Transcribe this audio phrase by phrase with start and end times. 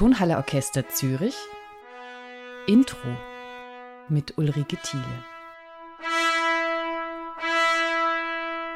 [0.00, 1.36] Tonhalle Orchester Zürich
[2.66, 2.96] Intro
[4.08, 5.29] mit Ulrike Thiele.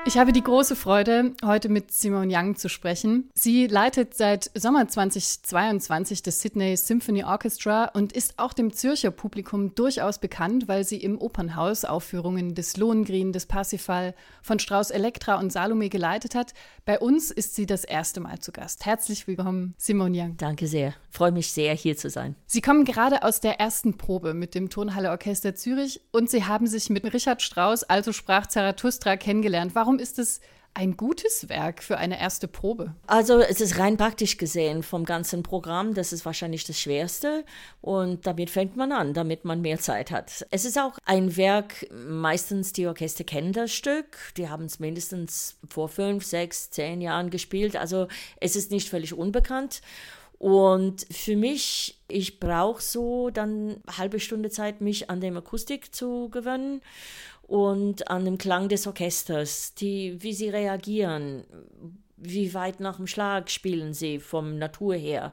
[0.06, 3.31] Ich habe die große Freude, heute mit Simone Young zu sprechen.
[3.33, 9.74] Sie leitet seit Sommer 2022 das Sydney Symphony Orchestra und ist auch dem Zürcher Publikum
[9.74, 15.51] durchaus bekannt, weil sie im Opernhaus Aufführungen des Lohengrin, des Parsifal, von Strauss Elektra und
[15.51, 16.52] Salome geleitet hat.
[16.84, 18.84] Bei uns ist sie das erste Mal zu Gast.
[18.84, 20.36] Herzlich willkommen, Simone Young.
[20.36, 20.92] Danke sehr.
[21.09, 22.36] Freue mich sehr, hier zu sein.
[22.45, 26.66] Sie kommen gerade aus der ersten Probe mit dem Tonhalle Orchester Zürich und Sie haben
[26.66, 29.74] sich mit Richard Strauss, also sprach Zarathustra, kennengelernt.
[29.74, 30.40] Warum ist es
[30.74, 32.94] ein gutes Werk für eine erste Probe?
[33.06, 37.44] Also es ist rein praktisch gesehen vom ganzen Programm, das ist wahrscheinlich das Schwerste
[37.80, 40.44] und damit fängt man an, damit man mehr Zeit hat.
[40.50, 45.56] Es ist auch ein Werk, meistens die Orchester kennen das Stück, die haben es mindestens
[45.68, 48.08] vor fünf, sechs, zehn Jahren gespielt, also
[48.40, 49.80] es ist nicht völlig unbekannt.
[50.38, 55.95] Und für mich, ich brauche so dann eine halbe Stunde Zeit, mich an der Akustik
[55.95, 56.82] zu gewöhnen
[57.46, 61.45] und an dem Klang des Orchesters, die, wie sie reagieren,
[62.16, 65.33] wie weit nach dem Schlag spielen sie vom Natur her,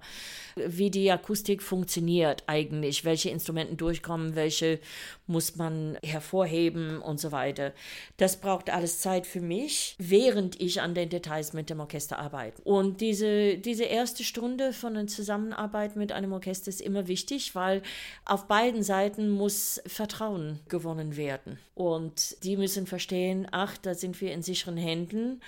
[0.56, 4.80] wie die Akustik funktioniert eigentlich, welche Instrumenten durchkommen, welche
[5.28, 7.74] muss man hervorheben und so weiter.
[8.18, 12.62] Das braucht alles Zeit für mich, während ich an den Details mit dem Orchester arbeite.
[12.64, 17.82] Und diese, diese erste Stunde von der Zusammenarbeit mit einem Orchester ist immer wichtig, weil
[18.26, 21.58] auf beiden Seiten muss Vertrauen gewonnen werden.
[21.76, 25.42] Und die müssen verstehen, ach, da sind wir in sicheren Händen.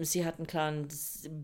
[0.00, 0.88] Sie hatten klar ein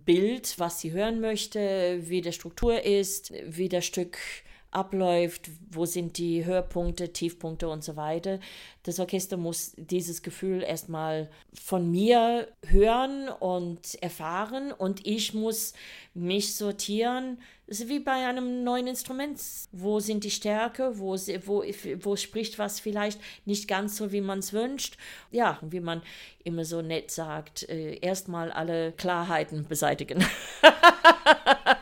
[0.05, 4.19] Bild, was sie hören möchte, wie die Struktur ist, wie das Stück
[4.71, 8.39] abläuft, wo sind die Höhepunkte, Tiefpunkte und so weiter.
[8.85, 15.75] Das Orchester muss dieses Gefühl erstmal von mir hören und erfahren und ich muss
[16.15, 17.39] mich sortieren.
[17.67, 19.41] Es ist wie bei einem neuen Instrument.
[19.73, 20.99] Wo sind die Stärke?
[20.99, 21.65] Wo, wo,
[22.03, 24.97] wo spricht was vielleicht nicht ganz so, wie man es wünscht?
[25.31, 26.03] Ja, wie man
[26.43, 30.25] immer so nett sagt, äh, erstmal alle Klarheiten beseitigen.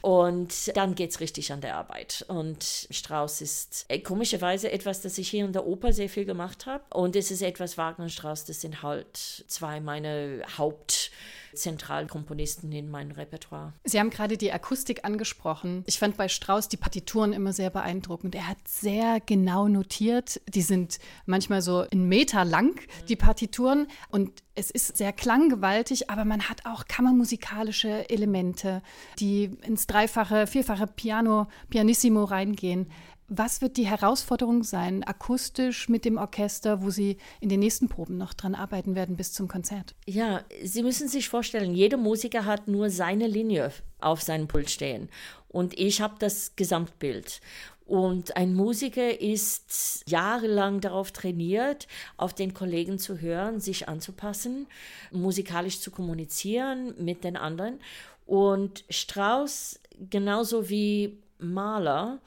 [0.00, 2.24] Und dann geht es richtig an der Arbeit.
[2.28, 6.66] Und Strauss ist äh, komischerweise etwas, das ich hier in der Oper sehr viel gemacht
[6.66, 6.84] habe.
[6.90, 11.10] Und es ist etwas Wagner und Strauss, das sind halt zwei meiner Haupt-
[11.54, 13.72] Zentralkomponisten in meinem Repertoire.
[13.84, 15.84] Sie haben gerade die Akustik angesprochen.
[15.86, 18.34] Ich fand bei Strauss die Partituren immer sehr beeindruckend.
[18.34, 20.40] Er hat sehr genau notiert.
[20.48, 23.86] Die sind manchmal so in Meter lang, die Partituren.
[24.10, 28.82] Und es ist sehr klanggewaltig, aber man hat auch kammermusikalische Elemente,
[29.18, 32.90] die ins dreifache, vierfache Piano, Pianissimo reingehen.
[33.28, 38.18] Was wird die Herausforderung sein, akustisch mit dem Orchester, wo Sie in den nächsten Proben
[38.18, 39.94] noch dran arbeiten werden bis zum Konzert?
[40.06, 45.08] Ja, Sie müssen sich vorstellen, jeder Musiker hat nur seine Linie auf seinem Pult stehen.
[45.48, 47.40] Und ich habe das Gesamtbild.
[47.86, 51.86] Und ein Musiker ist jahrelang darauf trainiert,
[52.16, 54.66] auf den Kollegen zu hören, sich anzupassen,
[55.12, 57.80] musikalisch zu kommunizieren mit den anderen.
[58.26, 59.80] Und Strauss,
[60.10, 62.20] genauso wie Mahler,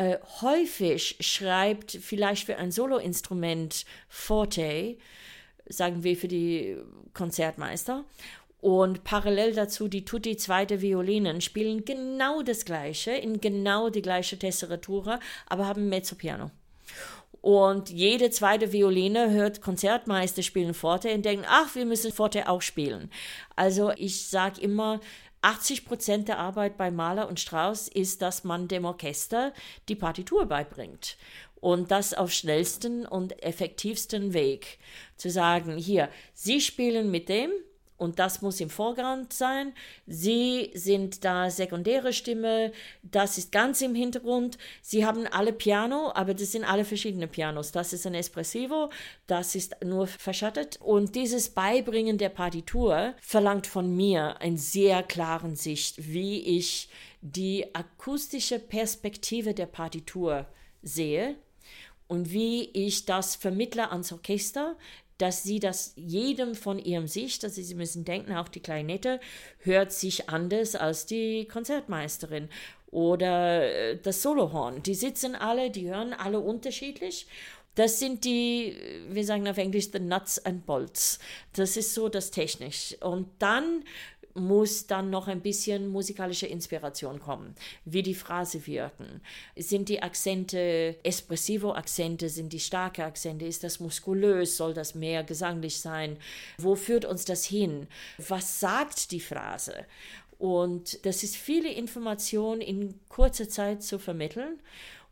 [0.00, 4.96] äh, häufig schreibt vielleicht für ein Soloinstrument Forte,
[5.68, 6.78] sagen wir für die
[7.12, 8.04] Konzertmeister,
[8.62, 14.38] und parallel dazu die Tutti zweite Violinen spielen genau das gleiche, in genau die gleiche
[14.38, 16.50] Tesseratura, aber haben Mezzopiano.
[17.42, 22.62] Und jede zweite Violine hört Konzertmeister spielen Forte und denken, ach, wir müssen Forte auch
[22.62, 23.10] spielen.
[23.54, 25.00] Also ich sage immer,
[25.42, 29.52] 80 Prozent der Arbeit bei Mahler und Strauss ist, dass man dem Orchester
[29.88, 31.16] die Partitur beibringt.
[31.60, 34.78] Und das auf schnellsten und effektivsten Weg.
[35.16, 37.50] Zu sagen, hier, Sie spielen mit dem,
[38.00, 39.74] und das muss im Vorgrund sein.
[40.06, 42.72] Sie sind da sekundäre Stimme,
[43.02, 44.56] das ist ganz im Hintergrund.
[44.80, 47.72] Sie haben alle Piano, aber das sind alle verschiedene Pianos.
[47.72, 48.88] Das ist ein Espressivo,
[49.26, 50.78] das ist nur verschattet.
[50.80, 56.88] Und dieses Beibringen der Partitur verlangt von mir einen sehr klaren Sicht, wie ich
[57.20, 60.46] die akustische Perspektive der Partitur
[60.82, 61.36] sehe
[62.08, 64.76] und wie ich das vermittle ans Orchester,
[65.20, 69.20] dass sie das jedem von ihrem Sicht, also sie müssen denken, auch die Klarinette
[69.58, 72.48] hört sich anders als die Konzertmeisterin
[72.90, 74.82] oder äh, das Solohorn.
[74.82, 77.26] Die sitzen alle, die hören alle unterschiedlich.
[77.74, 78.76] Das sind die,
[79.08, 81.18] wir sagen auf Englisch, the nuts and bolts.
[81.52, 82.96] Das ist so das Technisch.
[83.00, 83.84] Und dann
[84.40, 87.54] muss dann noch ein bisschen musikalische Inspiration kommen,
[87.84, 89.20] wie die Phrase wirken.
[89.56, 95.80] Sind die Akzente Espressivo-Akzente, sind die starke Akzente, ist das muskulös, soll das mehr gesanglich
[95.80, 96.16] sein?
[96.58, 97.86] Wo führt uns das hin?
[98.18, 99.86] Was sagt die Phrase?
[100.38, 104.58] Und das ist viele Informationen in kurzer Zeit zu vermitteln.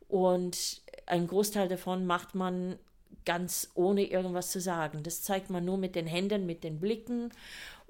[0.09, 2.79] Und ein Großteil davon macht man
[3.27, 5.03] ganz ohne irgendwas zu sagen.
[5.03, 7.31] Das zeigt man nur mit den Händen, mit den Blicken.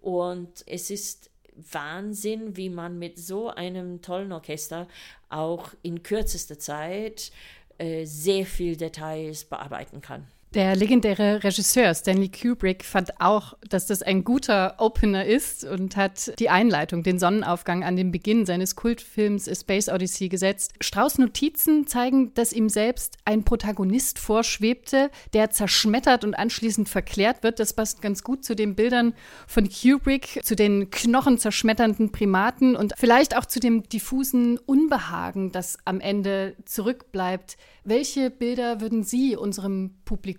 [0.01, 4.87] Und es ist Wahnsinn, wie man mit so einem tollen Orchester
[5.29, 7.33] auch in kürzester Zeit
[7.79, 10.27] äh, sehr viel Details bearbeiten kann.
[10.55, 16.33] Der legendäre Regisseur Stanley Kubrick fand auch, dass das ein guter Opener ist und hat
[16.39, 20.73] die Einleitung, den Sonnenaufgang an den Beginn seines Kultfilms A Space Odyssey gesetzt.
[20.81, 27.61] Strauß Notizen zeigen, dass ihm selbst ein Protagonist vorschwebte, der zerschmettert und anschließend verklärt wird.
[27.61, 29.13] Das passt ganz gut zu den Bildern
[29.47, 36.01] von Kubrick, zu den knochenzerschmetternden Primaten und vielleicht auch zu dem diffusen Unbehagen, das am
[36.01, 37.59] Ende zurückbleibt.
[37.85, 40.38] Welche Bilder würden Sie unserem Publikum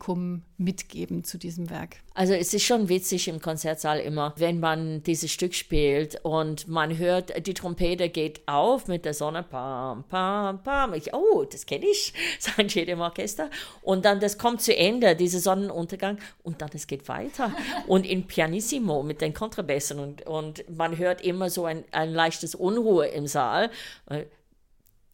[0.58, 1.98] mitgeben zu diesem Werk?
[2.14, 6.98] Also es ist schon witzig im Konzertsaal immer, wenn man dieses Stück spielt und man
[6.98, 10.94] hört, die Trompete geht auf mit der Sonne, pam, pam, pam.
[10.94, 13.50] Ich, oh, das kenne ich, sagt jedem Orchester.
[13.82, 17.54] Und dann das kommt zu Ende, dieser Sonnenuntergang und dann es geht weiter.
[17.88, 22.56] Und in Pianissimo mit den Kontrabässen und, und man hört immer so ein, ein leichtes
[22.56, 23.72] Unruhe im Saal.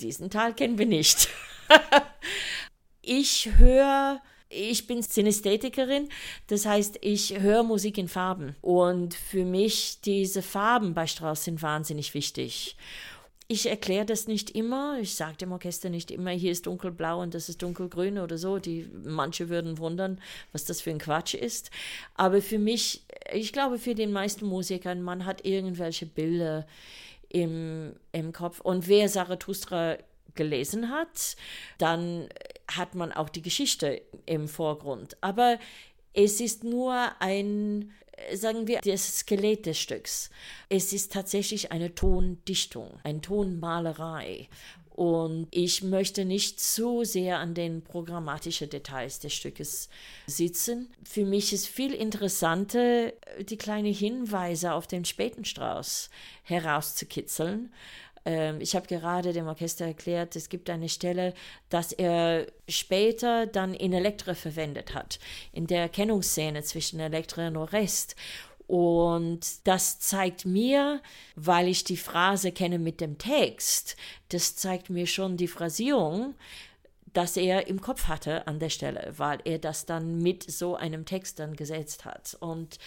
[0.02, 1.30] Diesen Teil kennen wir nicht.
[3.02, 6.10] ich höre ich bin Synästhetikerin,
[6.48, 8.56] das heißt, ich höre Musik in Farben.
[8.62, 12.76] Und für mich, diese Farben bei Strauss sind wahnsinnig wichtig.
[13.48, 14.98] Ich erkläre das nicht immer.
[15.00, 18.58] Ich sage dem Orchester nicht immer, hier ist dunkelblau und das ist dunkelgrün oder so.
[18.58, 20.20] Die, manche würden wundern,
[20.52, 21.70] was das für ein Quatsch ist.
[22.16, 26.66] Aber für mich, ich glaube, für den meisten Musikern, man hat irgendwelche Bilder
[27.30, 28.62] im, im Kopf.
[28.62, 29.98] Und wer Zarathustra
[30.34, 31.36] gelesen hat,
[31.78, 32.28] dann
[32.70, 35.18] hat man auch die Geschichte im Vorgrund.
[35.22, 35.60] Aber
[36.14, 37.92] es ist nur ein,
[38.34, 40.30] sagen wir, das Skelett des Stücks.
[40.70, 44.48] Es ist tatsächlich eine Tondichtung, eine Tonmalerei.
[44.96, 49.90] Und ich möchte nicht zu sehr an den programmatischen Details des Stückes
[50.26, 50.90] sitzen.
[51.04, 53.12] Für mich ist viel interessanter,
[53.42, 56.10] die kleinen Hinweise auf den späten Strauß
[56.44, 57.74] herauszukitzeln
[58.25, 61.33] ähm, ich habe gerade dem Orchester erklärt, es gibt eine Stelle,
[61.69, 65.19] dass er später dann in Elektra verwendet hat,
[65.54, 68.16] in der Erkennungsszene zwischen Elektra und Orest.
[68.68, 71.01] Und das zeigt mir,
[71.36, 73.95] weil ich die Phrase kenne mit dem Text,
[74.30, 76.33] das zeigt mir schon die Phrasierung,
[77.13, 81.06] dass er im Kopf hatte an der Stelle, weil er das dann mit so einem
[81.06, 82.36] Text dann gesetzt hat.
[82.39, 82.77] Und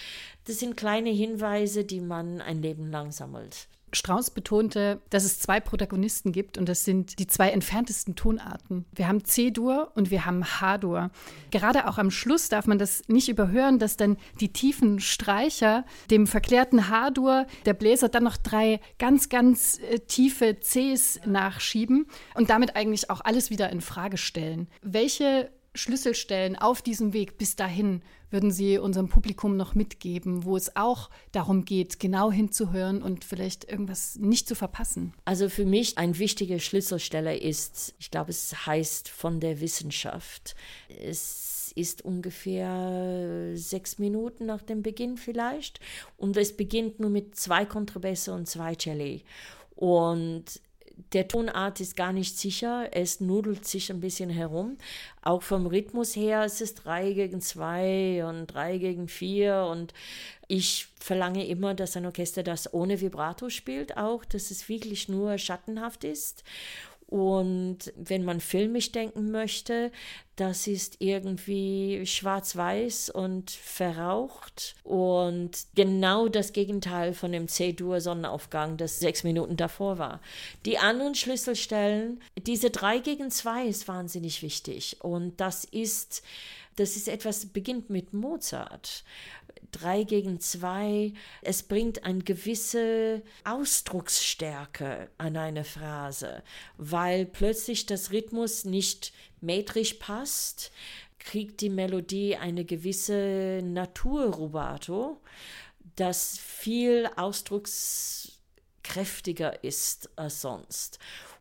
[0.44, 3.68] das sind kleine Hinweise, die man ein Leben lang sammelt.
[3.92, 8.84] Strauss betonte, dass es zwei Protagonisten gibt und das sind die zwei entferntesten Tonarten.
[8.94, 11.10] Wir haben C-Dur und wir haben H-Dur.
[11.50, 16.26] Gerade auch am Schluss darf man das nicht überhören, dass dann die tiefen Streicher dem
[16.26, 22.76] verklärten H-Dur der Bläser dann noch drei ganz, ganz äh, tiefe Cs nachschieben und damit
[22.76, 24.68] eigentlich auch alles wieder in Frage stellen.
[24.82, 30.76] Welche Schlüsselstellen auf diesem Weg bis dahin würden Sie unserem Publikum noch mitgeben, wo es
[30.76, 35.14] auch darum geht, genau hinzuhören und vielleicht irgendwas nicht zu verpassen?
[35.24, 40.56] Also für mich ein wichtiger Schlüsselstelle ist, ich glaube, es heißt von der Wissenschaft.
[40.88, 45.80] Es ist ungefähr sechs Minuten nach dem Beginn vielleicht
[46.16, 49.22] und es beginnt nur mit zwei Kontrabässe und zwei Celli.
[49.74, 50.60] Und
[51.12, 54.76] der Tonart ist gar nicht sicher, es nudelt sich ein bisschen herum.
[55.22, 59.94] Auch vom Rhythmus her ist es 3 gegen 2 und 3 gegen 4 und
[60.48, 65.38] ich verlange immer, dass ein Orchester das ohne Vibrato spielt, auch, dass es wirklich nur
[65.38, 66.42] schattenhaft ist.
[67.08, 69.90] Und wenn man filmisch denken möchte,
[70.36, 74.76] das ist irgendwie schwarz-weiß und verraucht.
[74.84, 80.20] Und genau das Gegenteil von dem C-Dur-Sonnenaufgang, das sechs Minuten davor war.
[80.66, 84.98] Die anderen Schlüsselstellen, diese drei gegen zwei ist wahnsinnig wichtig.
[85.00, 86.22] Und das ist,
[86.76, 89.02] das ist etwas, beginnt mit Mozart
[89.72, 91.12] drei gegen zwei.
[91.42, 96.42] Es bringt eine gewisse Ausdrucksstärke an eine Phrase,
[96.76, 100.72] weil plötzlich das Rhythmus nicht metrisch passt,
[101.18, 105.20] kriegt die Melodie eine gewisse Naturrubato,
[105.96, 110.98] das viel ausdruckskräftiger ist als sonst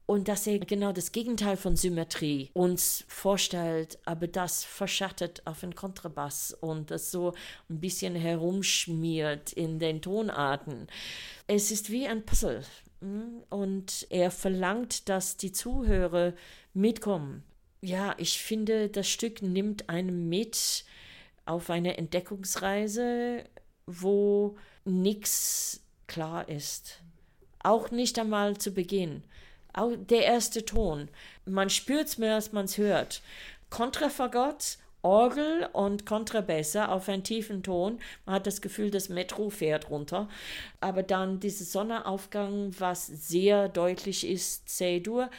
[0.07, 5.75] und dass er genau das Gegenteil von Symmetrie uns vorstellt, aber das verschattet auf den
[5.75, 7.33] Kontrabass und das so
[7.69, 10.87] ein bisschen herumschmiert in den Tonarten.
[11.45, 12.63] Es ist wie ein Puzzle
[13.01, 13.43] hm?
[13.49, 16.33] und er verlangt, dass die Zuhörer
[16.73, 17.43] mitkommen.
[17.81, 20.85] Ja, ich finde, das Stück nimmt einen mit
[21.45, 23.43] auf eine Entdeckungsreise,
[23.85, 27.01] wo nichts klar ist
[27.67, 29.23] auch nicht einmal zu Beginn.
[29.77, 31.07] Auch der erste Ton.
[31.45, 33.21] Man spürt es mehr, als man es hört.
[33.69, 37.99] Kontrafagott, Orgel und Kontrabässe auf einen tiefen Ton.
[38.25, 40.29] Man hat das Gefühl, das Metro fährt runter.
[40.81, 45.29] Aber dann dieser Sonnenaufgang, was sehr deutlich ist, C-Dur,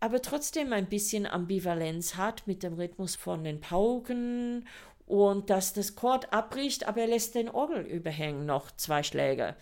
[0.00, 4.66] aber trotzdem ein bisschen Ambivalenz hat mit dem Rhythmus von den Pauken
[5.06, 9.54] und dass das Chord abbricht, aber er lässt den Orgel überhängen, noch zwei Schläge.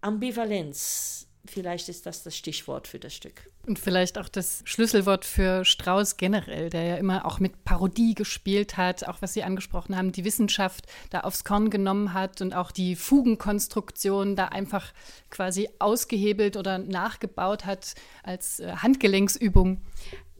[0.00, 3.50] Ambivalenz Vielleicht ist das das Stichwort für das Stück.
[3.66, 8.76] Und vielleicht auch das Schlüsselwort für Strauss generell, der ja immer auch mit Parodie gespielt
[8.76, 12.70] hat, auch was Sie angesprochen haben, die Wissenschaft da aufs Korn genommen hat und auch
[12.70, 14.92] die Fugenkonstruktion da einfach
[15.30, 19.82] quasi ausgehebelt oder nachgebaut hat als äh, Handgelenksübung.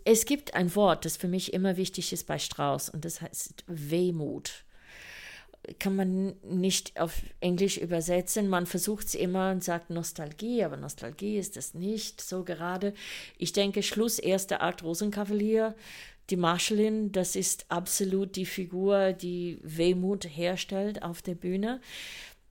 [0.04, 3.64] Es gibt ein Wort, das für mich immer wichtig ist bei Strauss und das heißt
[3.66, 4.64] Wehmut
[5.78, 8.48] kann man nicht auf Englisch übersetzen.
[8.48, 12.94] Man versucht es immer und sagt Nostalgie, aber Nostalgie ist es nicht so gerade.
[13.36, 15.74] Ich denke, Schluss, erster Akt Rosenkavalier,
[16.30, 21.80] die Marschallin, das ist absolut die Figur, die Wehmut herstellt auf der Bühne.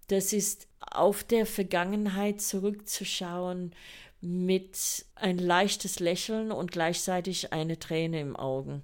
[0.07, 3.74] Das ist auf der Vergangenheit zurückzuschauen
[4.21, 8.81] mit ein leichtes Lächeln und gleichzeitig eine Träne im Augen.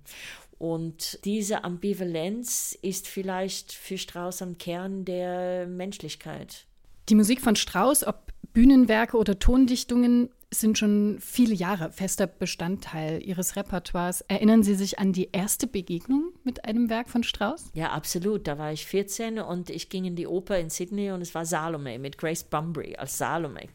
[0.63, 6.67] Und diese Ambivalenz ist vielleicht für Strauss am Kern der Menschlichkeit.
[7.10, 13.58] Die Musik von Strauss, ob Bühnenwerke oder Tondichtungen, sind schon viele Jahre fester Bestandteil Ihres
[13.58, 14.22] Repertoires.
[14.29, 17.70] Erinnern Sie sich an die erste Begegnung mit einem Werk von Strauss?
[17.74, 18.48] Ja, absolut.
[18.48, 21.46] Da war ich 14 und ich ging in die Oper in Sydney und es war
[21.46, 23.67] Salome mit Grace Bumbry als Salome.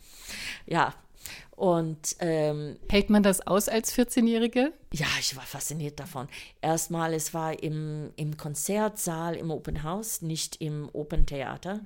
[0.64, 0.95] Ja,
[1.51, 4.73] und ähm, hält man das aus als 14-Jährige?
[4.93, 6.29] Ja, ich war fasziniert davon.
[6.61, 11.81] Erstmal, es war im, im Konzertsaal im Open House, nicht im Open Theater.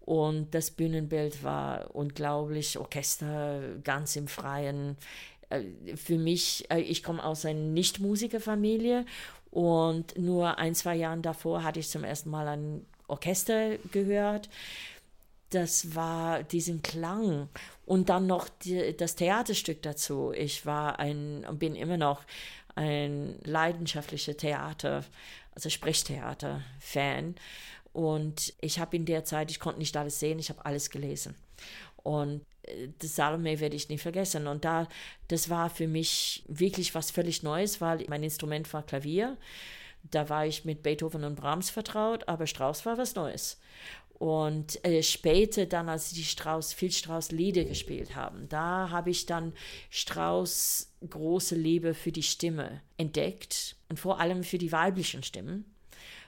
[0.00, 4.96] Und das Bühnenbild war unglaublich, Orchester ganz im Freien.
[5.50, 9.04] Äh, für mich, äh, ich komme aus einer Nicht-Musikerfamilie
[9.50, 14.48] und nur ein, zwei Jahre davor hatte ich zum ersten Mal ein Orchester gehört
[15.56, 17.48] das war diesen Klang
[17.86, 20.32] und dann noch die, das Theaterstück dazu.
[20.36, 22.24] Ich war ein und bin immer noch
[22.74, 25.02] ein leidenschaftlicher Theater,
[25.54, 27.36] also Sprechtheater-Fan.
[27.94, 31.34] Und ich habe in der Zeit, ich konnte nicht alles sehen, ich habe alles gelesen.
[31.96, 34.48] Und äh, das Salome werde ich nie vergessen.
[34.48, 34.86] Und da,
[35.28, 39.38] das war für mich wirklich was völlig Neues, weil mein Instrument war Klavier.
[40.10, 43.58] Da war ich mit Beethoven und Brahms vertraut, aber Strauss war was Neues.
[44.18, 49.26] Und äh, später dann, als die Strauß, viel Strauß Lieder gespielt haben, da habe ich
[49.26, 49.52] dann
[49.90, 55.66] Strauß große Liebe für die Stimme entdeckt und vor allem für die weiblichen Stimmen.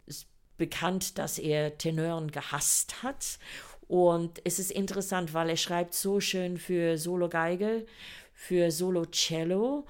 [0.07, 0.28] Es ist
[0.59, 3.38] bekannt, dass er Tenören gehasst hat.
[3.87, 7.87] Und es ist interessant, weil er schreibt so schön für Solo-Geige,
[8.35, 9.87] für Solo-Cello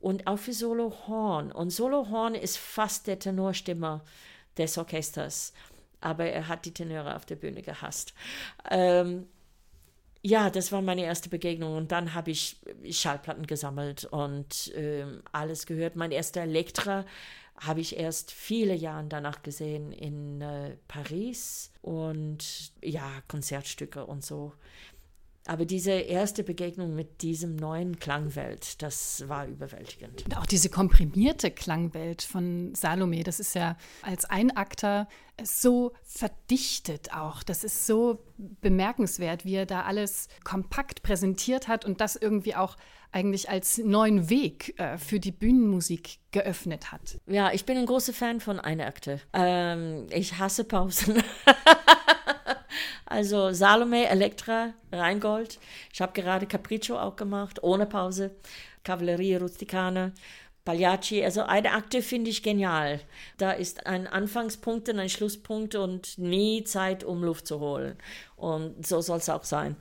[0.00, 1.52] und auch für Solo-Horn.
[1.52, 4.02] Und Solo-Horn ist fast der Tenorstimme
[4.58, 5.52] des Orchesters
[6.00, 8.14] aber er hat die Tenöre auf der Bühne gehasst.
[8.70, 9.26] Ähm,
[10.22, 12.56] ja, das war meine erste Begegnung und dann habe ich
[12.90, 15.94] Schallplatten gesammelt und ähm, alles gehört.
[15.94, 17.04] Mein erster Elektra
[17.60, 24.52] habe ich erst viele Jahre danach gesehen in äh, Paris und ja, Konzertstücke und so.
[25.46, 30.24] Aber diese erste Begegnung mit diesem neuen Klangwelt, das war überwältigend.
[30.24, 35.08] Und auch diese komprimierte Klangwelt von Salome, das ist ja als Einakter
[35.42, 37.42] so verdichtet auch.
[37.42, 42.76] Das ist so bemerkenswert, wie er da alles kompakt präsentiert hat und das irgendwie auch
[43.12, 47.18] eigentlich als neuen Weg äh, für die Bühnenmusik geöffnet hat.
[47.26, 49.20] Ja, ich bin ein großer Fan von Einakte.
[49.32, 51.22] Ähm, ich hasse Pausen.
[53.04, 55.58] Also Salome, Elektra, Rheingold.
[55.92, 58.32] Ich habe gerade Capriccio auch gemacht, ohne Pause.
[58.84, 60.12] Cavalleria Rusticana.
[60.66, 63.00] Pagliacci, also eine Akte finde ich genial.
[63.38, 67.96] Da ist ein Anfangspunkt und ein Schlusspunkt und nie Zeit, um Luft zu holen.
[68.34, 69.76] Und so soll es auch sein.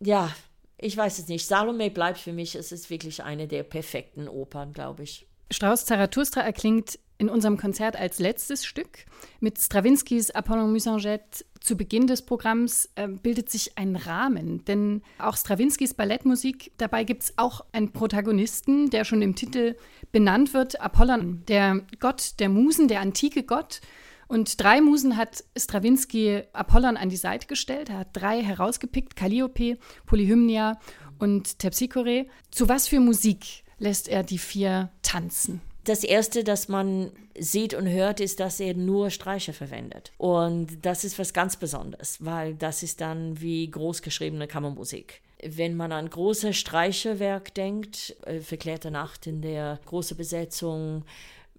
[0.00, 0.32] Ja,
[0.78, 1.46] ich weiß es nicht.
[1.46, 5.26] Salome bleibt für mich, es ist wirklich eine der perfekten Opern, glaube ich.
[5.50, 9.04] Strauss Zarathustra erklingt in unserem Konzert als letztes Stück.
[9.40, 15.36] Mit Strawinskys Apollon Musanget zu Beginn des Programms äh, bildet sich ein Rahmen, denn auch
[15.36, 19.76] Strawinskys Ballettmusik, dabei gibt es auch einen Protagonisten, der schon im Titel
[20.12, 23.80] benannt wird, Apollon, der Gott der Musen, der antike Gott.
[24.28, 27.88] Und drei Musen hat Stravinsky Apollon an die Seite gestellt.
[27.88, 30.78] Er hat drei herausgepickt, Calliope, Polyhymnia
[31.18, 32.26] und Terpsichore.
[32.50, 35.62] Zu was für Musik lässt er die vier tanzen?
[35.84, 40.12] Das Erste, das man sieht und hört, ist, dass er nur Streicher verwendet.
[40.18, 45.22] Und das ist was ganz Besonderes, weil das ist dann wie großgeschriebene Kammermusik.
[45.42, 51.04] Wenn man an große Streicherwerk denkt, äh, Verklärte Nacht in der großen Besetzung,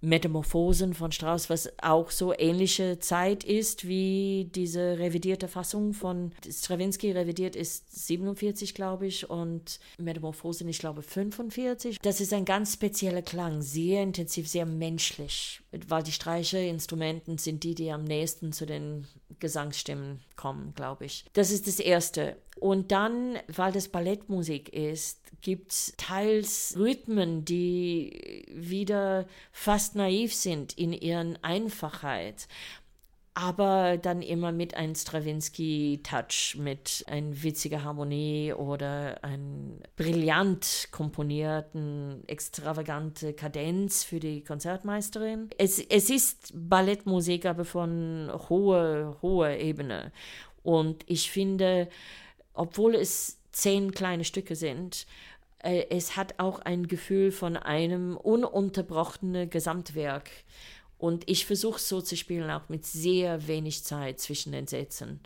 [0.02, 7.12] Metamorphosen von Strauss, was auch so ähnliche Zeit ist wie diese revidierte Fassung von Stravinsky.
[7.12, 12.00] Revidiert ist 47, glaube ich, und Metamorphosen, ich glaube, 45.
[12.02, 17.76] Das ist ein ganz spezieller Klang, sehr intensiv, sehr menschlich, weil die Streicherinstrumenten sind die,
[17.76, 19.06] die am nächsten zu den
[19.40, 21.26] Gesangsstimmen kommen, glaube ich.
[21.34, 22.38] Das ist das Erste.
[22.60, 30.78] Und dann, weil das Ballettmusik ist, gibt es teils Rhythmen, die wieder fast naiv sind
[30.78, 32.48] in ihren Einfachheit
[33.42, 43.34] aber dann immer mit einem Stravinsky-Touch, mit einer witzigen Harmonie oder einer brillant komponierten, extravagante
[43.34, 45.50] Kadenz für die Konzertmeisterin.
[45.58, 50.12] Es, es ist Ballettmusik, aber von hoher, hoher Ebene.
[50.64, 51.88] Und ich finde,
[52.54, 55.08] obwohl es zehn kleine Stücke sind,
[55.60, 60.30] äh, es hat auch ein Gefühl von einem ununterbrochenen Gesamtwerk.
[61.00, 65.22] Und ich versuche so zu spielen, auch mit sehr wenig Zeit zwischen den Sätzen.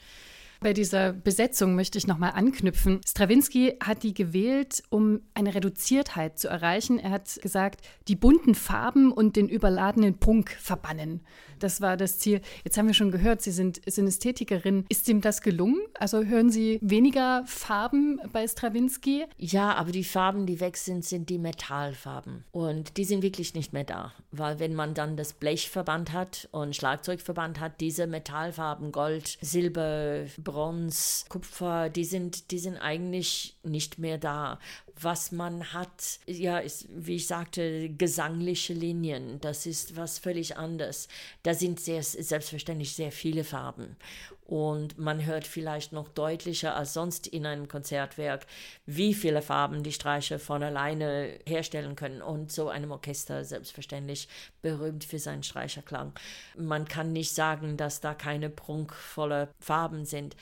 [0.64, 3.02] Bei dieser Besetzung möchte ich nochmal anknüpfen.
[3.06, 7.00] Stravinsky hat die gewählt, um eine Reduziertheit zu erreichen.
[7.00, 11.20] Er hat gesagt, die bunten Farben und den überladenen Prunk verbannen.
[11.64, 12.42] Das war das Ziel.
[12.66, 14.86] Jetzt haben wir schon gehört, Sie sind Synästhetikerin.
[14.90, 15.80] Ist ihm das gelungen?
[15.98, 19.24] Also hören Sie weniger Farben bei Stravinsky?
[19.38, 22.44] Ja, aber die Farben, die weg sind, sind die Metallfarben.
[22.52, 24.12] Und die sind wirklich nicht mehr da.
[24.32, 31.24] Weil wenn man dann das Blechverband hat und Schlagzeugverband hat, diese Metallfarben, Gold, Silber, Bronze,
[31.30, 34.60] Kupfer, die sind, die sind eigentlich nicht mehr da
[35.00, 39.40] was man hat, ja, ist, wie ich sagte, gesangliche Linien.
[39.42, 41.08] Das ist was völlig anderes.
[41.44, 43.98] Da sind sehr, selbstverständlich sehr viele Farben.
[44.46, 48.46] Und man hört vielleicht noch deutlicher als sonst in einem Konzertwerk,
[48.86, 52.22] wie viele Farben die Streicher von alleine herstellen können.
[52.22, 54.28] Und so einem Orchester selbstverständlich
[54.62, 56.14] berühmt für seinen Streicherklang.
[56.58, 60.36] Man kann nicht sagen, dass da keine prunkvolle Farben sind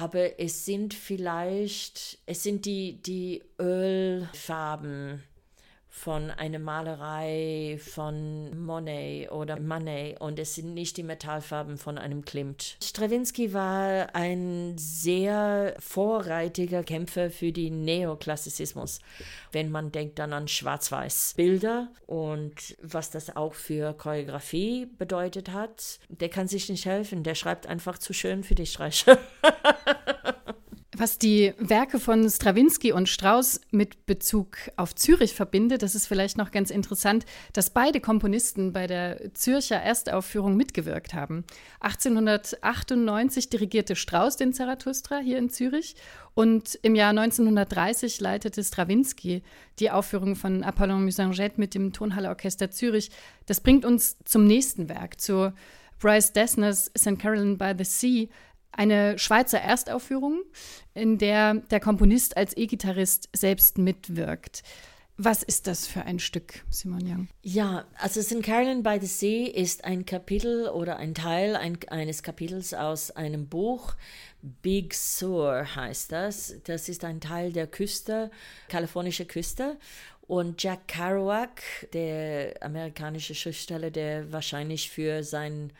[0.00, 5.22] aber es sind vielleicht, es sind die, die Ölfarben
[5.90, 12.24] von einer Malerei von Monet oder Manet und es sind nicht die Metallfarben von einem
[12.24, 12.76] Klimt.
[12.82, 19.00] Stravinsky war ein sehr vorreitiger Kämpfer für den Neoklassizismus,
[19.52, 25.98] wenn man denkt dann an Schwarz-Weiß-Bilder und was das auch für Choreografie bedeutet hat.
[26.08, 29.18] Der kann sich nicht helfen, der schreibt einfach zu schön für die Streicher.
[31.00, 36.36] Was die Werke von Strawinski und Strauss mit Bezug auf Zürich verbindet, das ist vielleicht
[36.36, 41.44] noch ganz interessant, dass beide Komponisten bei der Zürcher Erstaufführung mitgewirkt haben.
[41.80, 45.96] 1898 dirigierte Strauss den Zarathustra hier in Zürich
[46.34, 49.42] und im Jahr 1930 leitete Strawinski
[49.78, 53.10] die Aufführung von Apollon Musanget mit dem Tonhalleorchester Zürich.
[53.46, 55.54] Das bringt uns zum nächsten Werk, zu
[55.98, 57.18] Bryce Dessners St.
[57.18, 58.28] Caroline by the Sea,
[58.72, 60.42] eine Schweizer Erstaufführung,
[60.94, 64.62] in der der Komponist als E-Gitarrist selbst mitwirkt.
[65.22, 67.28] Was ist das für ein Stück, Simon Young?
[67.42, 68.42] Ja, also St.
[68.42, 73.46] Caroline by the Sea ist ein Kapitel oder ein Teil ein, eines Kapitels aus einem
[73.46, 73.96] Buch.
[74.40, 76.54] Big Sur heißt das.
[76.64, 78.30] Das ist ein Teil der Küste,
[78.70, 79.76] kalifornische Küste.
[80.30, 81.60] Und Jack Kerouac,
[81.92, 85.72] der amerikanische Schriftsteller, der wahrscheinlich für sein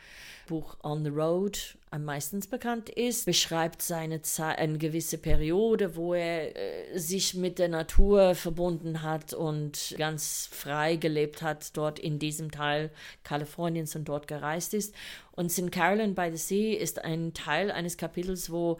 [0.47, 6.13] Buch On the Road am meisten bekannt ist, beschreibt seine Zeit, eine gewisse Periode, wo
[6.13, 12.19] er äh, sich mit der Natur verbunden hat und ganz frei gelebt hat, dort in
[12.19, 12.91] diesem Teil
[13.23, 14.93] Kaliforniens und dort gereist ist.
[15.31, 15.71] Und St.
[15.71, 18.79] Caroline by the Sea ist ein Teil eines Kapitels, wo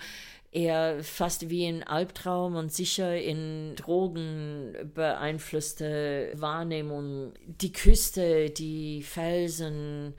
[0.51, 10.13] er fast wie ein Albtraum und sicher in Drogen beeinflusste Wahrnehmung die Küste, die Felsen,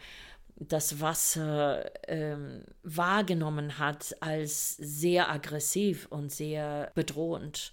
[0.56, 7.72] das Wasser ähm, wahrgenommen hat als sehr aggressiv und sehr bedrohend.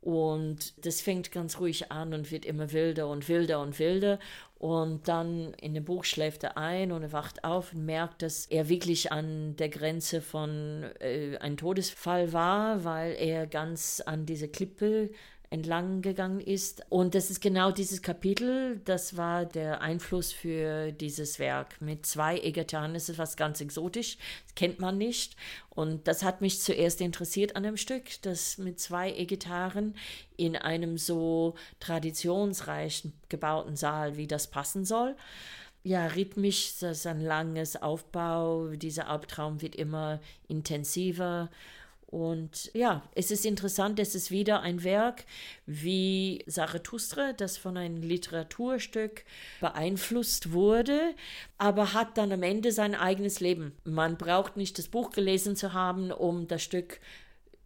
[0.00, 4.18] Und das fängt ganz ruhig an und wird immer wilder und wilder und wilder.
[4.62, 8.46] Und dann in dem Buch schläft er ein und er wacht auf und merkt, dass
[8.46, 14.46] er wirklich an der Grenze von äh, einem Todesfall war, weil er ganz an diese
[14.46, 15.10] Klippe
[15.52, 16.84] entlang gegangen ist.
[16.88, 21.80] Und das ist genau dieses Kapitel, das war der Einfluss für dieses Werk.
[21.80, 25.36] Mit zwei E-Gitarren ist es was ganz exotisch, das kennt man nicht.
[25.70, 29.94] Und das hat mich zuerst interessiert an dem Stück, dass mit zwei E-Gitarren
[30.36, 35.16] in einem so traditionsreich gebauten Saal, wie das passen soll
[35.84, 41.50] ja, rhythmisch, das ist ein langes Aufbau, dieser Albtraum wird immer intensiver.
[42.12, 45.24] Und ja, es ist interessant, es ist wieder ein Werk
[45.64, 49.24] wie Zarathustra, das von einem Literaturstück
[49.62, 51.14] beeinflusst wurde,
[51.56, 53.72] aber hat dann am Ende sein eigenes Leben.
[53.84, 57.00] Man braucht nicht das Buch gelesen zu haben, um das Stück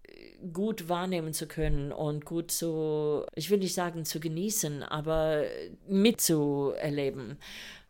[0.05, 5.43] äh, gut wahrnehmen zu können und gut zu, ich will nicht sagen zu genießen, aber
[5.89, 7.37] mitzuerleben.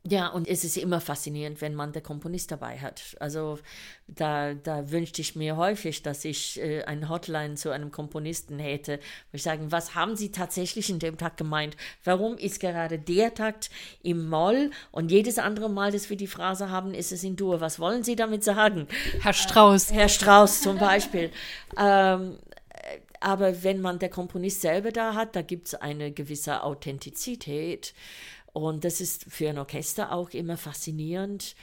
[0.08, 3.16] Ja, und es ist immer faszinierend, wenn man den Komponist dabei hat.
[3.18, 3.58] Also
[4.06, 9.00] da, da wünschte ich mir häufig, dass ich äh, eine Hotline zu einem Komponisten hätte,
[9.32, 11.76] wo ich sagen, was haben Sie tatsächlich in dem Tag gemeint?
[12.04, 13.68] Warum ist gerade der Takt
[14.02, 17.60] im Moll und jedes andere Mal, dass wir die Phrase haben, ist es in Dur?
[17.60, 18.86] Was wollen Sie damit sagen?
[19.22, 19.90] Herr Strauß.
[19.90, 21.32] Äh, Herr Strauß zum Beispiel.
[21.76, 22.38] ähm,
[23.20, 27.94] aber wenn man der Komponist selber da hat, da gibt es eine gewisse Authentizität.
[28.56, 31.54] Und das ist für ein Orchester auch immer faszinierend.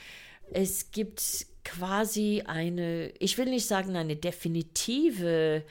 [0.52, 5.64] Es gibt quasi eine, ich will nicht sagen eine definitive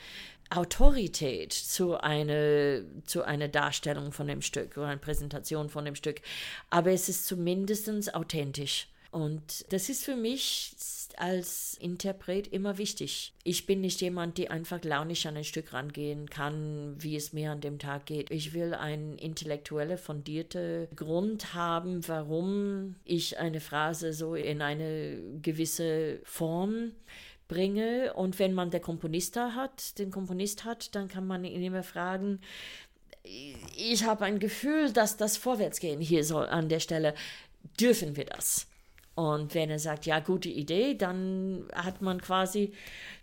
[0.49, 6.19] Autorität zu einer, zu einer Darstellung von dem Stück oder einer Präsentation von dem Stück,
[6.69, 8.89] aber es ist zumindest authentisch.
[9.11, 10.75] Und das ist für mich
[11.19, 13.33] als Interpret immer wichtig.
[13.43, 17.51] Ich bin nicht jemand, der einfach launisch an ein Stück rangehen kann, wie es mir
[17.51, 18.31] an dem Tag geht.
[18.31, 26.19] Ich will einen intellektuelle, fundierte Grund haben, warum ich eine Phrase so in eine gewisse
[26.23, 26.91] Form
[27.47, 28.13] bringe.
[28.13, 32.39] Und wenn man den Komponist hat, den Komponist hat, dann kann man ihn immer fragen,
[33.23, 37.13] ich habe ein Gefühl, dass das Vorwärtsgehen hier soll an der Stelle.
[37.79, 38.67] Dürfen wir das?
[39.15, 42.73] Und wenn er sagt, ja, gute Idee, dann hat man quasi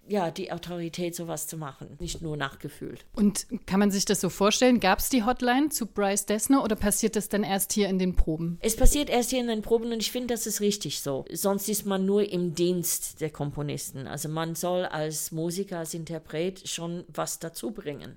[0.07, 3.05] ja die Autorität, sowas zu machen, nicht nur nachgefühlt.
[3.15, 4.81] Und kann man sich das so vorstellen?
[4.81, 8.15] Gab es die Hotline zu Bryce Dessner oder passiert das dann erst hier in den
[8.15, 8.59] Proben?
[8.61, 11.25] Es passiert erst hier in den Proben und ich finde, das ist richtig so.
[11.33, 14.07] Sonst ist man nur im Dienst der Komponisten.
[14.07, 18.17] Also man soll als Musiker, als Interpret schon was dazu bringen.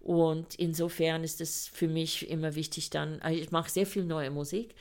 [0.00, 4.30] Und insofern ist es für mich immer wichtig dann, also ich mache sehr viel neue
[4.30, 4.74] Musik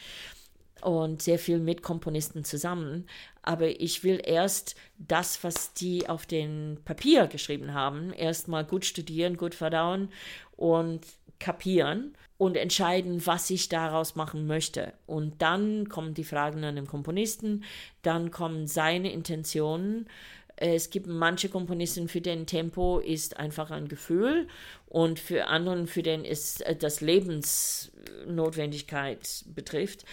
[0.84, 3.08] und sehr viel mit Komponisten zusammen.
[3.41, 9.38] Aber ich will erst das, was die auf den Papier geschrieben haben, erstmal gut studieren,
[9.38, 10.10] gut verdauen
[10.56, 11.02] und
[11.39, 14.93] kapieren und entscheiden, was ich daraus machen möchte.
[15.06, 17.63] Und dann kommen die Fragen an den Komponisten,
[18.02, 20.08] dann kommen seine Intentionen.
[20.56, 24.48] Es gibt manche Komponisten, für den Tempo ist einfach ein Gefühl
[24.88, 30.06] und für anderen, für den es äh, das Lebensnotwendigkeit betrifft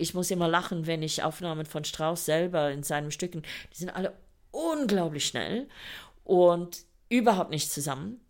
[0.00, 3.90] ich muss immer lachen, wenn ich Aufnahmen von Strauss selber in seinen Stücken, die sind
[3.90, 4.14] alle
[4.50, 5.68] unglaublich schnell
[6.24, 8.20] und überhaupt nicht zusammen.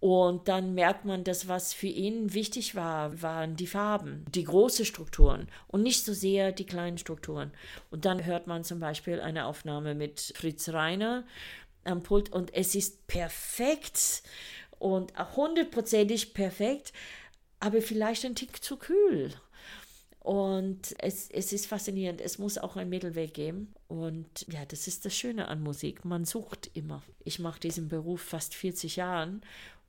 [0.00, 4.84] Und dann merkt man, dass was für ihn wichtig war, waren die Farben, die großen
[4.84, 7.52] Strukturen und nicht so sehr die kleinen Strukturen.
[7.90, 11.24] Und dann hört man zum Beispiel eine Aufnahme mit Fritz Reiner
[11.84, 14.24] am Pult und es ist perfekt
[14.80, 16.92] und hundertprozentig perfekt,
[17.60, 19.32] aber vielleicht ein Tick zu kühl.
[20.22, 22.20] Und es, es ist faszinierend.
[22.20, 23.74] Es muss auch einen Mittelweg geben.
[23.88, 26.04] Und ja, das ist das Schöne an Musik.
[26.04, 27.02] Man sucht immer.
[27.24, 29.42] Ich mache diesen Beruf fast 40 Jahren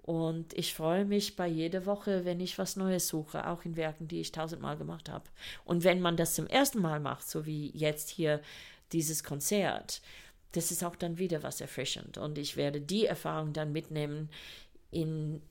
[0.04, 4.10] und ich freue mich bei jeder Woche, wenn ich was Neues suche, auch in Werken,
[4.10, 5.24] die ich tausendmal gemacht habe.
[5.64, 8.42] Und wenn man das zum ersten Mal macht, so wie jetzt hier
[8.92, 10.02] dieses Konzert,
[10.52, 12.18] das ist auch dann wieder was erfrischend.
[12.18, 14.30] Und ich werde die Erfahrung dann mitnehmen
[14.92, 15.42] in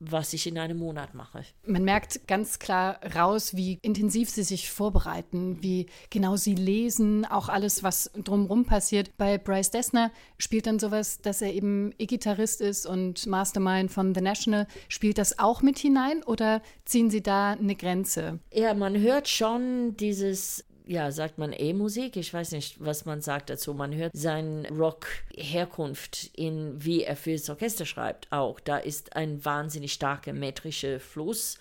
[0.00, 1.44] was ich in einem Monat mache.
[1.66, 7.48] Man merkt ganz klar raus, wie intensiv sie sich vorbereiten, wie genau sie lesen, auch
[7.48, 9.16] alles, was drumherum passiert.
[9.18, 14.22] Bei Bryce Dessner spielt dann sowas, dass er eben E-Gitarrist ist und Mastermind von The
[14.22, 14.66] National.
[14.88, 18.40] Spielt das auch mit hinein oder ziehen Sie da eine Grenze?
[18.52, 22.16] Ja, man hört schon dieses ja, sagt man E-Musik?
[22.16, 23.74] Ich weiß nicht, was man sagt dazu.
[23.74, 28.58] Man hört seine Rock-Herkunft in, wie er fürs Orchester schreibt, auch.
[28.58, 31.60] Da ist ein wahnsinnig starker metrischer Fluss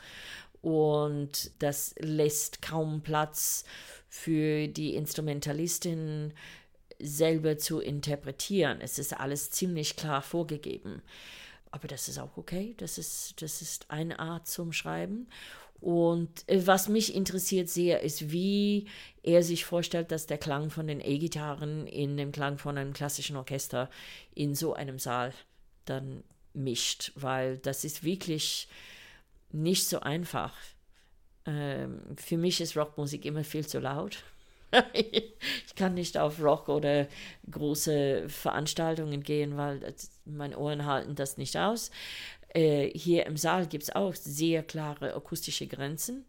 [0.64, 3.66] und das lässt kaum Platz
[4.08, 6.34] für die Instrumentalistin
[6.98, 8.80] selber zu interpretieren.
[8.82, 11.04] Es ist alles ziemlich klar vorgegeben.
[11.70, 12.74] Aber das ist auch okay.
[12.78, 15.28] Das ist, das ist eine Art zum Schreiben.
[15.82, 18.88] Und äh, was mich interessiert sehr, ist, wie
[19.24, 23.38] er sich vorstellt, dass der Klang von den E-Gitarren in dem Klang von einem klassischen
[23.38, 23.90] Orchester
[24.36, 25.34] in so einem Saal
[25.86, 28.68] dann mischt, weil das ist wirklich
[29.52, 30.54] nicht so einfach.
[31.46, 34.24] Ähm, für mich ist Rockmusik immer viel zu laut.
[34.94, 37.08] ich kann nicht auf Rock oder
[37.50, 41.90] große Veranstaltungen gehen, weil meine Ohren halten das nicht aus.
[42.54, 46.26] Äh, hier im Saal gibt es auch sehr klare akustische Grenzen.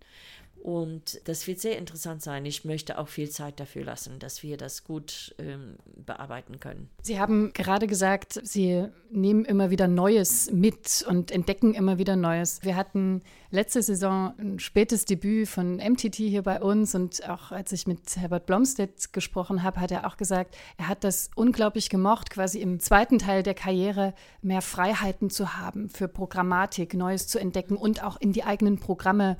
[0.62, 2.44] Und das wird sehr interessant sein.
[2.44, 6.90] Ich möchte auch viel Zeit dafür lassen, dass wir das gut ähm, bearbeiten können.
[7.03, 12.61] Sie haben gerade gesagt, Sie nehmen immer wieder Neues mit und entdecken immer wieder Neues.
[12.62, 17.73] Wir hatten letzte Saison ein spätes Debüt von MTT hier bei uns und auch als
[17.73, 22.31] ich mit Herbert Blomstedt gesprochen habe, hat er auch gesagt, er hat das unglaublich gemocht,
[22.31, 27.77] quasi im zweiten Teil der Karriere mehr Freiheiten zu haben für Programmatik, Neues zu entdecken
[27.77, 29.37] und auch in die eigenen Programme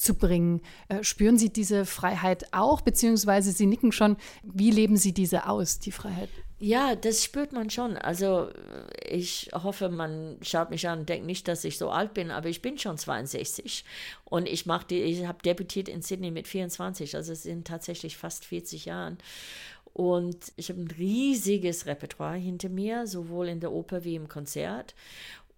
[0.00, 0.62] zu bringen.
[0.88, 5.78] Äh, spüren Sie diese Freiheit auch, beziehungsweise Sie nicken schon, wie leben Sie diese aus,
[5.78, 6.30] die Freiheit?
[6.58, 7.96] Ja, das spürt man schon.
[7.96, 8.50] Also
[9.02, 12.48] ich hoffe, man schaut mich an und denkt nicht, dass ich so alt bin, aber
[12.48, 13.84] ich bin schon 62
[14.24, 18.16] und ich mache die, ich habe debütiert in Sydney mit 24, also es sind tatsächlich
[18.16, 19.18] fast 40 Jahren.
[19.92, 24.94] Und ich habe ein riesiges Repertoire hinter mir, sowohl in der Oper wie im Konzert.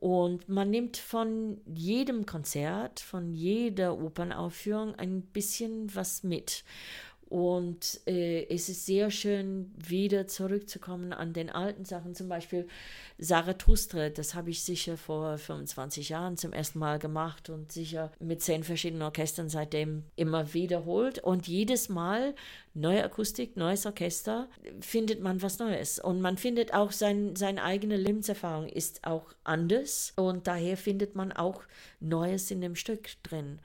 [0.03, 6.65] Und man nimmt von jedem Konzert, von jeder Opernaufführung ein bisschen was mit.
[7.33, 12.15] Und äh, es ist sehr schön, wieder zurückzukommen an den alten Sachen.
[12.15, 12.69] Zum Beispiel
[13.19, 18.43] Zarathustra, das habe ich sicher vor 25 Jahren zum ersten Mal gemacht und sicher mit
[18.43, 21.21] zehn verschiedenen Orchestern seitdem immer wiederholt.
[21.21, 22.35] Und jedes Mal
[22.75, 25.99] neue Akustik, neues Orchester, findet man was Neues.
[25.99, 30.13] Und man findet auch sein, seine eigene Lebenserfahrung ist auch anders.
[30.17, 31.63] Und daher findet man auch
[31.99, 33.59] Neues in dem Stück drin.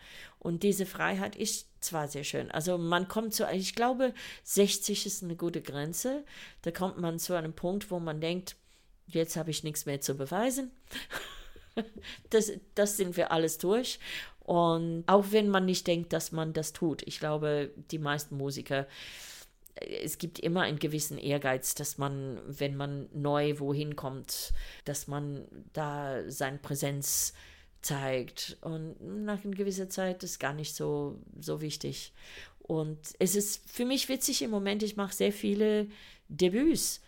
[0.48, 2.50] Und diese Freiheit ist zwar sehr schön.
[2.52, 4.14] Also man kommt zu, ich glaube,
[4.46, 6.24] 60 ist eine gute Grenze.
[6.62, 8.56] Da kommt man zu einem Punkt, wo man denkt,
[9.08, 10.72] jetzt habe ich nichts mehr zu beweisen.
[12.30, 14.00] das, das sind wir alles durch.
[14.40, 18.88] Und auch wenn man nicht denkt, dass man das tut, ich glaube, die meisten Musiker,
[20.02, 24.54] es gibt immer einen gewissen Ehrgeiz, dass man, wenn man neu wohin kommt,
[24.86, 27.34] dass man da seine Präsenz
[27.82, 28.58] zeigt.
[28.62, 32.14] Und nach einer gewissen Zeit ist gar nicht so, so wichtig.
[32.60, 35.88] Und es ist für mich witzig im Moment, ich mache sehr viele
[36.28, 37.02] Debüts.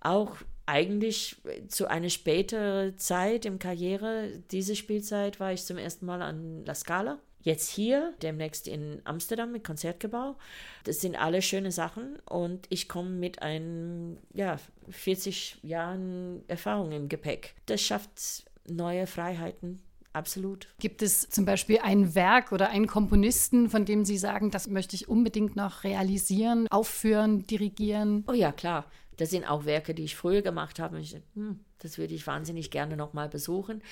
[0.00, 1.36] Auch eigentlich
[1.68, 6.74] zu einer späteren Zeit im Karriere, diese Spielzeit, war ich zum ersten Mal an La
[6.74, 7.18] Scala.
[7.42, 10.36] Jetzt hier, demnächst in Amsterdam im Konzertgebau.
[10.84, 14.58] Das sind alle schöne Sachen und ich komme mit einem, ja,
[14.88, 17.54] 40 Jahren Erfahrung im Gepäck.
[17.66, 19.82] Das schafft neue Freiheiten,
[20.14, 20.68] Absolut.
[20.78, 24.94] Gibt es zum Beispiel ein Werk oder einen Komponisten, von dem Sie sagen, das möchte
[24.94, 28.24] ich unbedingt noch realisieren, aufführen, dirigieren?
[28.28, 28.86] Oh ja, klar.
[29.16, 31.00] Das sind auch Werke, die ich früher gemacht habe.
[31.00, 33.82] Ich, hm, das würde ich wahnsinnig gerne nochmal besuchen.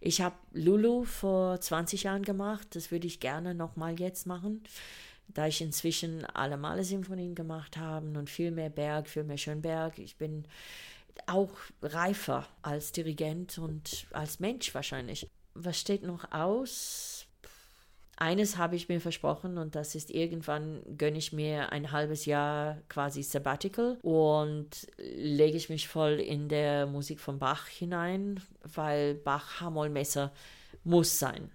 [0.00, 2.68] Ich habe Lulu vor 20 Jahren gemacht.
[2.72, 4.62] Das würde ich gerne nochmal jetzt machen.
[5.28, 9.98] Da ich inzwischen alle Male Symphonien gemacht habe und viel mehr Berg, viel mehr Schönberg.
[9.98, 10.44] Ich bin
[11.26, 17.26] auch reifer als Dirigent und als Mensch wahrscheinlich was steht noch aus?
[18.16, 22.76] Eines habe ich mir versprochen und das ist irgendwann gönne ich mir ein halbes Jahr
[22.90, 29.62] quasi Sabbatical und lege ich mich voll in der Musik von Bach hinein, weil Bach
[29.62, 30.32] Hamollmesser
[30.84, 31.50] muss sein.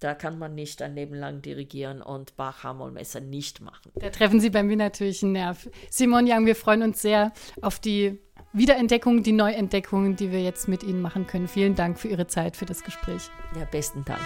[0.00, 3.92] Da kann man nicht ein Leben lang dirigieren und Bach Hamollmesser nicht machen.
[3.94, 5.68] Da treffen Sie bei mir natürlich einen Nerv.
[5.88, 7.32] Simon Young, wir freuen uns sehr
[7.62, 8.18] auf die
[8.52, 11.48] Wiederentdeckungen, die Neuentdeckungen, die wir jetzt mit Ihnen machen können.
[11.48, 13.30] Vielen Dank für Ihre Zeit, für das Gespräch.
[13.58, 14.20] Ja, besten Dank.